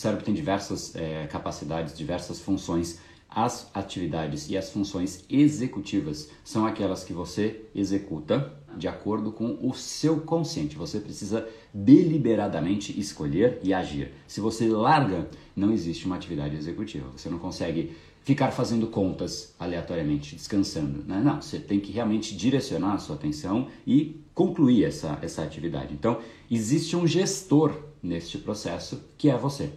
[0.00, 3.00] O cérebro tem diversas é, capacidades, diversas funções.
[3.28, 9.74] As atividades e as funções executivas são aquelas que você executa de acordo com o
[9.74, 10.76] seu consciente.
[10.76, 14.12] Você precisa deliberadamente escolher e agir.
[14.28, 17.10] Se você larga, não existe uma atividade executiva.
[17.16, 21.02] Você não consegue ficar fazendo contas aleatoriamente, descansando.
[21.08, 21.20] Né?
[21.20, 25.92] Não, você tem que realmente direcionar a sua atenção e concluir essa, essa atividade.
[25.92, 29.72] Então, existe um gestor neste processo que é você.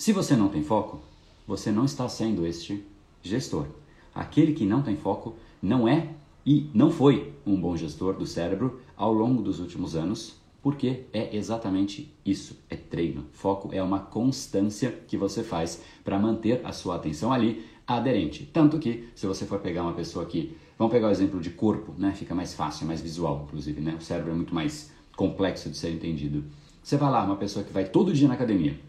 [0.00, 0.98] Se você não tem foco,
[1.46, 2.82] você não está sendo este
[3.22, 3.66] gestor.
[4.14, 6.08] Aquele que não tem foco não é
[6.46, 11.36] e não foi um bom gestor do cérebro ao longo dos últimos anos, porque é
[11.36, 13.26] exatamente isso, é treino.
[13.32, 18.48] Foco é uma constância que você faz para manter a sua atenção ali aderente.
[18.50, 21.92] Tanto que, se você for pegar uma pessoa que, vamos pegar o exemplo de corpo,
[21.98, 22.14] né?
[22.14, 23.96] Fica mais fácil, mais visual, inclusive, né?
[24.00, 26.42] O cérebro é muito mais complexo de ser entendido.
[26.82, 28.80] Você vai lá, uma pessoa que vai todo dia na academia,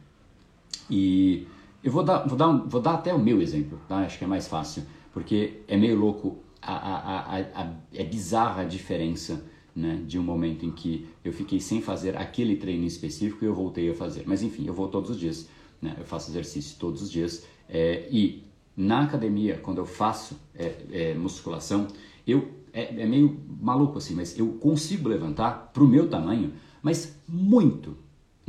[0.91, 1.47] e
[1.83, 3.99] eu vou dar, vou dar, um, vou dar até o meu exemplo, tá?
[3.99, 8.61] Acho que é mais fácil, porque é meio louco, a, a, a, a, é bizarra
[8.61, 9.43] a diferença
[9.75, 13.55] né, de um momento em que eu fiquei sem fazer aquele treino específico e eu
[13.55, 14.23] voltei a fazer.
[14.27, 15.47] Mas enfim, eu vou todos os dias,
[15.81, 15.95] né?
[15.97, 18.43] eu faço exercício todos os dias é, e
[18.75, 21.87] na academia, quando eu faço é, é, musculação,
[22.27, 27.15] eu é, é, meio maluco assim, mas eu consigo levantar para o meu tamanho, mas
[27.27, 27.97] muito,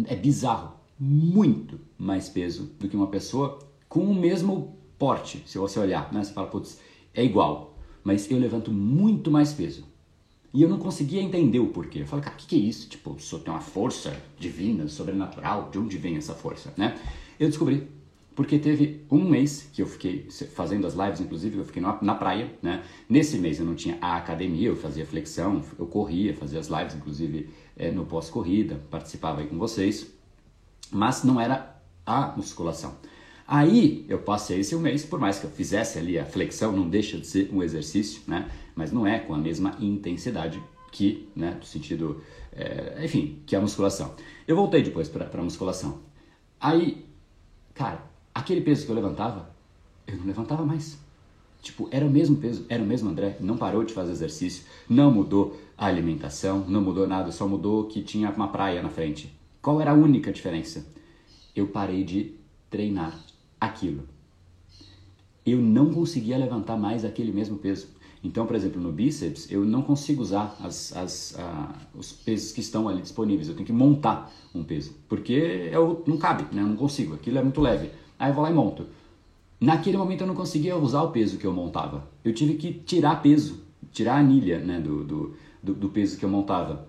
[0.05, 3.58] é bizarro, muito mais peso do que uma pessoa
[3.89, 5.42] com o mesmo porte.
[5.47, 6.78] Se você olhar, né, você fala, putz,
[7.12, 9.84] é igual, mas eu levanto muito mais peso.
[10.55, 12.03] E eu não conseguia entender o porquê.
[12.03, 12.89] Eu falei, cara, o que, que é isso?
[12.89, 16.97] Tipo, só tem uma força divina, sobrenatural, de onde vem essa força, né?
[17.41, 17.89] Eu descobri
[18.37, 22.48] porque teve um mês que eu fiquei fazendo as lives, inclusive, eu fiquei na, praia,
[22.62, 22.84] né?
[23.09, 26.94] Nesse mês eu não tinha a academia, eu fazia flexão, eu corria, fazia as lives,
[26.94, 30.12] inclusive é, no pós-corrida, participava aí com vocês,
[30.92, 31.76] mas não era
[32.06, 32.94] a musculação.
[33.46, 36.88] Aí eu passei esse um mês, por mais que eu fizesse ali a flexão, não
[36.88, 38.50] deixa de ser um exercício, né?
[38.74, 43.60] Mas não é com a mesma intensidade que, né, no sentido, é, enfim, que a
[43.60, 44.14] musculação.
[44.47, 46.00] Eu voltei depois para a musculação.
[46.60, 47.04] Aí,
[47.75, 48.02] cara,
[48.34, 49.50] aquele peso que eu levantava,
[50.06, 50.98] eu não levantava mais.
[51.60, 55.12] Tipo, era o mesmo peso, era o mesmo André, não parou de fazer exercício, não
[55.12, 59.32] mudou a alimentação, não mudou nada, só mudou que tinha uma praia na frente.
[59.62, 60.84] Qual era a única diferença?
[61.55, 62.34] Eu parei de
[62.69, 63.17] treinar
[63.61, 64.03] aquilo.
[65.47, 67.89] Eu não conseguia levantar mais aquele mesmo peso.
[68.25, 71.37] Então, por exemplo, no bíceps, eu não consigo usar as, as,
[71.95, 73.49] os pesos que estão ali disponíveis.
[73.49, 76.62] Eu tenho que montar um peso, porque eu, não cabe, né?
[76.62, 77.15] eu não consigo.
[77.15, 77.91] Aquilo é muito leve.
[78.19, 78.87] Aí eu vou lá e monto.
[79.61, 82.09] Naquele momento eu não conseguia usar o peso que eu montava.
[82.25, 83.61] Eu tive que tirar peso,
[83.93, 86.89] tirar a anilha né, do, do, do, do peso que eu montava.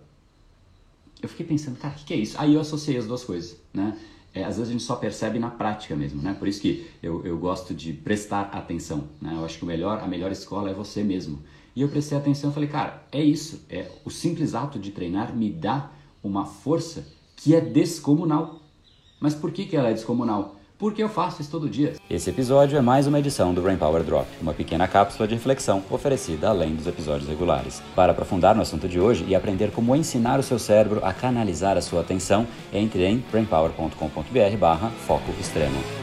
[1.24, 2.36] Eu fiquei pensando, cara, o que, que, é isso?
[2.38, 3.98] Aí eu associei as duas coisas, né?
[4.34, 6.36] É, às vezes a gente só percebe na prática mesmo, né?
[6.38, 9.34] Por isso que eu, eu gosto de prestar atenção, né?
[9.34, 11.40] Eu acho que o melhor, a melhor escola é você mesmo.
[11.76, 13.66] E eu prestei atenção e falei, cara, é isso.
[13.70, 15.92] É o simples ato de treinar me dá
[16.22, 17.08] uma força
[17.38, 18.62] que é descomunal.
[19.20, 20.60] Mas por que, que ela é descomunal?
[20.84, 21.94] Porque eu faço isso todo dia.
[22.10, 25.82] Esse episódio é mais uma edição do Brain Power Drop, uma pequena cápsula de reflexão
[25.90, 27.82] oferecida além dos episódios regulares.
[27.96, 31.78] Para aprofundar no assunto de hoje e aprender como ensinar o seu cérebro a canalizar
[31.78, 36.03] a sua atenção, entre em brainpower.com.br/foco extremo.